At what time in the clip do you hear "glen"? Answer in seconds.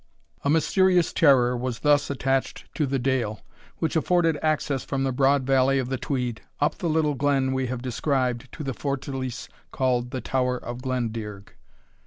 7.13-7.53